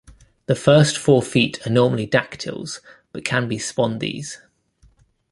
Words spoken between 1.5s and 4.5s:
are normally dactyls, but can be spondees.